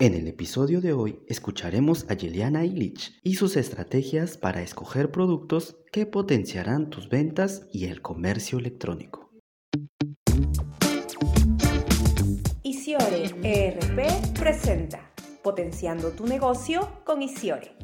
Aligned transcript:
En 0.00 0.14
el 0.14 0.28
episodio 0.28 0.80
de 0.80 0.92
hoy 0.92 1.18
escucharemos 1.26 2.06
a 2.08 2.14
Yeliana 2.14 2.64
Illich 2.64 3.18
y 3.24 3.34
sus 3.34 3.56
estrategias 3.56 4.36
para 4.38 4.62
escoger 4.62 5.10
productos 5.10 5.74
que 5.90 6.06
potenciarán 6.06 6.88
tus 6.88 7.08
ventas 7.08 7.66
y 7.72 7.86
el 7.86 8.00
comercio 8.00 8.60
electrónico. 8.60 9.32
Isiore 12.62 13.34
ERP 13.42 14.38
presenta 14.38 15.10
Potenciando 15.42 16.10
tu 16.10 16.28
negocio 16.28 17.02
con 17.04 17.20
Isiore. 17.20 17.74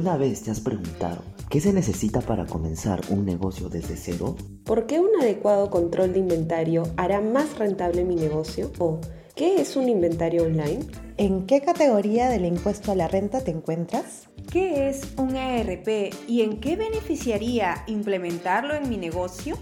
¿Alguna 0.00 0.16
vez 0.16 0.40
te 0.40 0.50
has 0.50 0.60
preguntado 0.60 1.22
qué 1.50 1.60
se 1.60 1.74
necesita 1.74 2.22
para 2.22 2.46
comenzar 2.46 3.02
un 3.10 3.26
negocio 3.26 3.68
desde 3.68 3.98
cero? 3.98 4.34
¿Por 4.64 4.86
qué 4.86 4.98
un 4.98 5.10
adecuado 5.20 5.68
control 5.68 6.14
de 6.14 6.20
inventario 6.20 6.84
hará 6.96 7.20
más 7.20 7.58
rentable 7.58 8.02
mi 8.04 8.14
negocio? 8.14 8.72
¿O 8.78 8.98
qué 9.36 9.60
es 9.60 9.76
un 9.76 9.90
inventario 9.90 10.44
online? 10.44 10.86
¿En 11.18 11.44
qué 11.44 11.60
categoría 11.60 12.30
del 12.30 12.46
impuesto 12.46 12.92
a 12.92 12.94
la 12.94 13.08
renta 13.08 13.42
te 13.42 13.50
encuentras? 13.50 14.30
¿Qué 14.50 14.88
es 14.88 15.02
un 15.18 15.36
ERP 15.36 16.14
y 16.26 16.40
en 16.40 16.60
qué 16.60 16.76
beneficiaría 16.76 17.84
implementarlo 17.86 18.72
en 18.72 18.88
mi 18.88 18.96
negocio? 18.96 19.58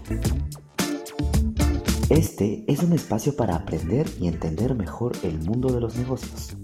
Este 2.09 2.63
es 2.65 2.81
un 2.81 2.93
espacio 2.93 3.35
para 3.35 3.55
aprender 3.55 4.07
y 4.21 4.29
entender 4.29 4.73
mejor 4.73 5.17
el 5.23 5.37
mundo 5.39 5.67
de 5.67 5.81
los 5.81 5.97
negocios. 5.97 6.55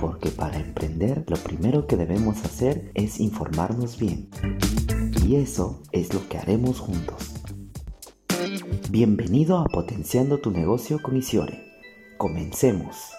Porque 0.00 0.30
para 0.30 0.58
emprender 0.58 1.24
lo 1.28 1.36
primero 1.36 1.86
que 1.86 1.96
debemos 1.96 2.44
hacer 2.44 2.90
es 2.94 3.20
informarnos 3.20 3.98
bien. 3.98 4.28
Y 5.26 5.36
eso 5.36 5.82
es 5.92 6.14
lo 6.14 6.28
que 6.28 6.38
haremos 6.38 6.80
juntos. 6.80 7.34
Bienvenido 8.90 9.58
a 9.58 9.64
Potenciando 9.64 10.38
tu 10.38 10.50
negocio 10.50 11.00
con 11.02 11.16
Isiore. 11.16 11.64
Comencemos. 12.16 13.12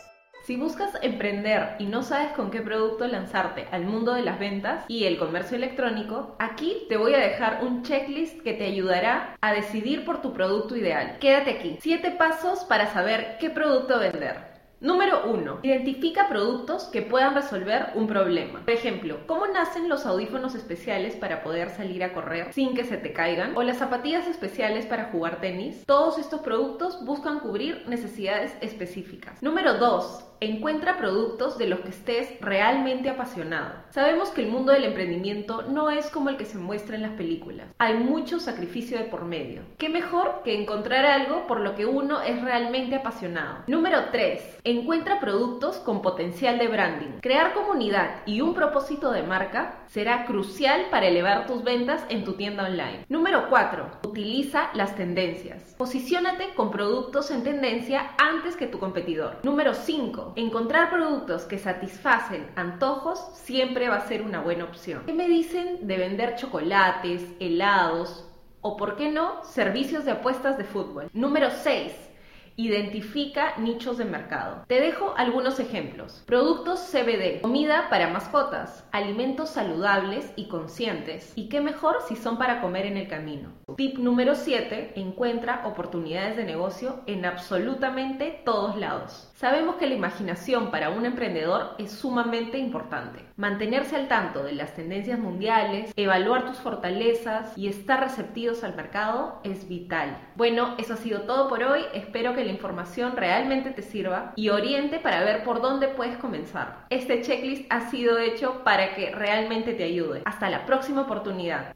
Si 0.44 0.58
buscas 0.58 0.92
emprender 1.04 1.76
y 1.78 1.86
no 1.86 2.02
sabes 2.02 2.32
con 2.34 2.50
qué 2.50 2.62
producto 2.62 3.08
lanzarte 3.08 3.68
al 3.72 3.86
mundo 3.86 4.14
de 4.14 4.24
las 4.24 4.40
ventas 4.40 4.86
y 4.88 5.04
el 5.04 5.20
comercio 5.20 5.56
electrónico, 5.56 6.36
aquí 6.40 6.88
te 6.90 6.98
voy 6.98 7.14
a 7.14 7.20
dejar 7.20 7.64
un 7.64 7.84
checklist 7.84 8.42
que 8.42 8.54
te 8.54 8.66
ayudará 8.66 9.38
a 9.40 9.54
decidir 9.54 10.04
por 10.04 10.22
tu 10.22 10.34
producto 10.34 10.76
ideal. 10.76 11.20
Quédate 11.20 11.52
aquí. 11.52 11.78
7 11.80 12.16
pasos 12.18 12.64
para 12.64 12.92
saber 12.92 13.38
qué 13.40 13.50
producto 13.50 14.00
vender. 14.00 14.61
Número 14.82 15.30
1. 15.30 15.60
Identifica 15.62 16.28
productos 16.28 16.86
que 16.86 17.04
puedan 17.04 17.36
resolver 17.36 17.90
un 17.94 18.08
problema. 18.08 18.62
Por 18.62 18.74
ejemplo, 18.74 19.20
¿cómo 19.28 19.46
nacen 19.46 19.88
los 19.88 20.08
audífonos 20.08 20.56
especiales 20.56 21.16
para 21.16 21.44
poder 21.44 21.70
salir 21.70 22.04
a 22.04 22.14
correr 22.14 22.52
sin 22.52 22.74
que 22.74 22.84
se 22.84 22.98
te 22.98 23.14
caigan? 23.14 23.56
¿O 23.56 23.62
las 23.62 23.78
zapatillas 23.78 24.26
especiales 24.28 24.88
para 24.88 25.12
jugar 25.12 25.40
tenis? 25.40 25.86
Todos 25.86 26.18
estos 26.18 26.42
productos 26.42 27.06
buscan 27.06 27.42
cubrir 27.42 27.84
necesidades 27.88 28.58
específicas. 28.62 29.44
Número 29.44 29.76
2. 29.76 30.26
Encuentra 30.44 30.98
productos 30.98 31.60
de 31.60 31.68
los 31.68 31.82
que 31.82 31.90
estés 31.90 32.42
realmente 32.42 33.12
apasionado. 33.12 33.76
Sabemos 33.92 34.30
que 34.32 34.42
el 34.42 34.50
mundo 34.50 34.72
del 34.72 34.86
emprendimiento 34.86 35.62
no 35.62 35.92
es 35.92 36.10
como 36.10 36.30
el 36.30 36.38
que 36.38 36.46
se 36.46 36.58
muestra 36.58 36.96
en 36.96 37.04
las 37.04 37.12
películas. 37.12 37.68
Hay 37.78 37.94
mucho 38.00 38.40
sacrificio 38.40 38.98
de 38.98 39.04
por 39.04 39.26
medio. 39.26 39.62
¿Qué 39.78 39.90
mejor 39.90 40.42
que 40.44 40.60
encontrar 40.60 41.06
algo 41.06 41.46
por 41.46 41.60
lo 41.60 41.76
que 41.76 41.86
uno 41.86 42.24
es 42.24 42.42
realmente 42.42 42.96
apasionado? 42.96 43.60
Número 43.68 44.06
3. 44.12 44.62
Encuentra 44.72 45.20
productos 45.20 45.80
con 45.80 46.02
potencial 46.02 46.58
de 46.58 46.70
branding. 46.70 47.20
Crear 47.20 47.54
comunidad 47.54 48.22
y 48.26 48.40
un 48.40 48.54
propósito 48.54 49.12
de 49.12 49.22
marca 49.22 49.84
será 49.88 50.26
crucial 50.26 50.86
para 50.90 51.08
elevar 51.08 51.46
tus 51.46 51.62
ventas 51.62 52.06
en 52.08 52.24
tu 52.24 52.36
tienda 52.36 52.64
online. 52.64 53.04
Número 53.10 53.50
4. 53.50 54.00
Utiliza 54.08 54.70
las 54.74 54.96
tendencias. 54.96 55.76
Posiciónate 55.78 56.54
con 56.56 56.72
productos 56.72 57.32
en 57.32 57.44
tendencia 57.44 58.12
antes 58.18 58.56
que 58.56 58.66
tu 58.66 58.80
competidor. 58.80 59.40
Número 59.44 59.74
5. 59.74 60.36
Encontrar 60.38 60.90
productos 60.90 61.44
que 61.44 61.58
satisfacen 61.58 62.50
antojos 62.56 63.20
siempre 63.34 63.90
va 63.90 63.98
a 63.98 64.08
ser 64.08 64.22
una 64.22 64.40
buena 64.40 64.64
opción. 64.64 65.04
¿Qué 65.06 65.12
me 65.12 65.28
dicen 65.28 65.86
de 65.86 65.98
vender 65.98 66.38
chocolates, 66.38 67.26
helados 67.42 68.26
o, 68.62 68.78
por 68.78 68.96
qué 68.96 69.10
no, 69.10 69.44
servicios 69.44 70.06
de 70.06 70.12
apuestas 70.12 70.58
de 70.58 70.64
fútbol? 70.64 71.10
Número 71.12 71.50
6 71.50 72.11
Identifica 72.58 73.58
nichos 73.58 73.98
de 73.98 74.06
mercado. 74.06 74.64
Te 74.68 74.80
dejo 74.80 75.14
algunos 75.18 75.60
ejemplos. 75.60 76.24
Productos 76.26 76.80
CBD, 76.92 77.42
comida 77.42 77.88
para 77.90 78.10
mascotas, 78.10 78.86
alimentos 78.92 79.50
saludables 79.50 80.32
y 80.36 80.48
conscientes. 80.48 81.34
Y 81.36 81.50
qué 81.50 81.62
mejor 81.62 81.98
si 82.08 82.16
son 82.16 82.38
para 82.38 82.62
comer 82.62 82.86
en 82.86 82.98
el 82.98 83.08
camino. 83.08 83.50
Tip 83.78 83.98
número 83.98 84.36
7. 84.36 84.94
Encuentra 84.96 85.64
oportunidades 85.66 86.36
de 86.36 86.44
negocio 86.44 87.02
en 87.08 87.26
absolutamente 87.26 88.42
todos 88.46 88.78
lados. 88.78 89.31
Sabemos 89.42 89.78
que 89.78 89.88
la 89.88 89.96
imaginación 89.96 90.70
para 90.70 90.92
un 90.92 91.04
emprendedor 91.04 91.72
es 91.80 91.90
sumamente 91.90 92.60
importante. 92.60 93.22
Mantenerse 93.38 93.96
al 93.96 94.08
tanto 94.08 94.44
de 94.44 94.52
las 94.54 94.76
tendencias 94.76 95.18
mundiales, 95.18 95.92
evaluar 95.96 96.46
tus 96.46 96.58
fortalezas 96.58 97.58
y 97.58 97.68
estar 97.68 98.02
receptivos 98.02 98.64
al 98.64 98.76
mercado 98.76 99.40
es 99.44 99.68
vital. 99.68 100.16
Bueno, 100.36 100.76
eso 100.78 100.94
ha 100.94 100.98
sido 100.98 101.22
todo 101.22 101.50
por 101.50 101.64
hoy. 101.64 101.82
Espero 101.96 102.36
que 102.36 102.46
la 102.46 102.52
información 102.52 103.18
realmente 103.18 103.72
te 103.72 103.82
sirva 103.82 104.34
y 104.36 104.50
oriente 104.50 105.00
para 105.00 105.24
ver 105.24 105.44
por 105.44 105.60
dónde 105.60 105.88
puedes 105.88 106.18
comenzar. 106.18 106.86
Este 106.92 107.24
checklist 107.24 107.66
ha 107.72 107.90
sido 107.90 108.20
hecho 108.20 108.62
para 108.64 108.94
que 108.94 109.10
realmente 109.10 109.74
te 109.74 109.86
ayude. 109.86 110.22
Hasta 110.24 110.52
la 110.52 110.68
próxima 110.68 111.02
oportunidad. 111.02 111.76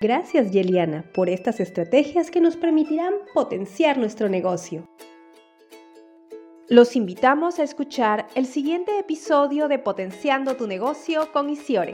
Gracias 0.00 0.52
Yeliana 0.52 1.06
por 1.12 1.28
estas 1.28 1.58
estrategias 1.58 2.30
que 2.30 2.40
nos 2.40 2.56
permitirán 2.56 3.14
potenciar 3.34 3.98
nuestro 3.98 4.28
negocio. 4.28 4.88
Los 6.68 6.96
invitamos 6.96 7.58
a 7.58 7.62
escuchar 7.62 8.26
el 8.34 8.46
siguiente 8.46 8.98
episodio 8.98 9.68
de 9.68 9.78
Potenciando 9.78 10.56
tu 10.56 10.66
negocio 10.66 11.30
con 11.30 11.50
Isiore. 11.50 11.92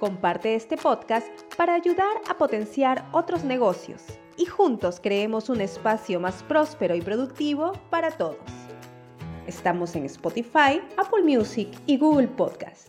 Comparte 0.00 0.56
este 0.56 0.76
podcast 0.76 1.28
para 1.56 1.74
ayudar 1.74 2.20
a 2.28 2.36
potenciar 2.36 3.08
otros 3.12 3.44
negocios 3.44 4.02
y 4.36 4.46
juntos 4.46 4.98
creemos 5.00 5.48
un 5.48 5.60
espacio 5.60 6.18
más 6.18 6.42
próspero 6.42 6.96
y 6.96 7.00
productivo 7.00 7.74
para 7.90 8.10
todos. 8.10 8.38
Estamos 9.46 9.94
en 9.94 10.06
Spotify, 10.06 10.80
Apple 10.96 11.22
Music 11.22 11.68
y 11.86 11.96
Google 11.96 12.26
Podcast. 12.26 12.88